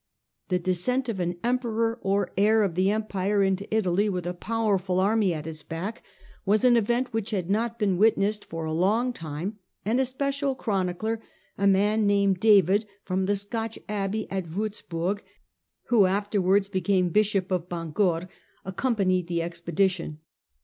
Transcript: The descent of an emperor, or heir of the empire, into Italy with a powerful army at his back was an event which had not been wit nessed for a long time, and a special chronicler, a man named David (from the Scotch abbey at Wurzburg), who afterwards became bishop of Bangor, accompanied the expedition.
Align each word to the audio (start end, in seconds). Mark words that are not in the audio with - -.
The 0.49 0.57
descent 0.57 1.09
of 1.09 1.19
an 1.19 1.37
emperor, 1.43 1.99
or 2.01 2.31
heir 2.35 2.63
of 2.63 2.73
the 2.73 2.89
empire, 2.89 3.43
into 3.43 3.71
Italy 3.71 4.09
with 4.09 4.25
a 4.25 4.33
powerful 4.33 4.99
army 4.99 5.31
at 5.31 5.45
his 5.45 5.61
back 5.61 6.01
was 6.43 6.63
an 6.63 6.75
event 6.75 7.13
which 7.13 7.29
had 7.29 7.51
not 7.51 7.77
been 7.77 7.99
wit 7.99 8.17
nessed 8.17 8.43
for 8.45 8.65
a 8.65 8.73
long 8.73 9.13
time, 9.13 9.59
and 9.85 9.99
a 9.99 10.05
special 10.05 10.55
chronicler, 10.55 11.21
a 11.55 11.67
man 11.67 12.07
named 12.07 12.39
David 12.39 12.87
(from 13.03 13.27
the 13.27 13.35
Scotch 13.35 13.77
abbey 13.87 14.25
at 14.31 14.45
Wurzburg), 14.47 15.21
who 15.89 16.07
afterwards 16.07 16.67
became 16.67 17.09
bishop 17.09 17.51
of 17.51 17.69
Bangor, 17.69 18.27
accompanied 18.65 19.27
the 19.27 19.43
expedition. 19.43 20.17